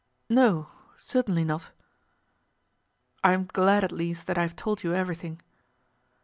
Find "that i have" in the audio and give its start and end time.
4.25-4.55